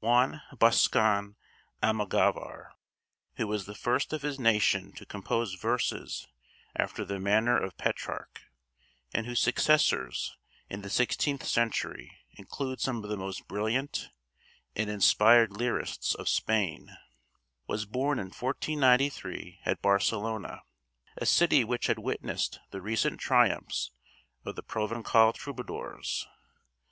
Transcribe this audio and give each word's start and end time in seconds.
Juan 0.00 0.42
Boscan 0.54 1.36
Almogaver, 1.80 2.72
who 3.36 3.46
was 3.46 3.66
the 3.66 3.74
first 3.76 4.12
of 4.12 4.22
his 4.22 4.36
nation 4.36 4.92
to 4.94 5.06
compose 5.06 5.54
verses 5.54 6.26
after 6.74 7.04
the 7.04 7.20
manner 7.20 7.56
of 7.56 7.76
Petrarch, 7.78 8.40
and 9.14 9.26
whose 9.26 9.40
successors 9.40 10.36
in 10.68 10.82
the 10.82 10.90
sixteenth 10.90 11.46
century 11.46 12.18
include 12.32 12.80
some 12.80 13.04
of 13.04 13.08
the 13.08 13.16
most 13.16 13.46
brilliant 13.46 14.10
and 14.74 14.90
inspired 14.90 15.52
lyrists 15.52 16.16
of 16.16 16.28
Spain, 16.28 16.90
was 17.68 17.86
born 17.86 18.18
in 18.18 18.26
1493 18.26 19.60
at 19.64 19.80
Barcelona, 19.80 20.62
a 21.16 21.24
city 21.26 21.62
which 21.62 21.86
had 21.86 22.00
witnessed 22.00 22.58
the 22.72 22.82
recent 22.82 23.20
triumphs 23.20 23.92
of 24.44 24.56
the 24.56 24.64
Provencal 24.64 25.32
Troubadours. 25.32 26.26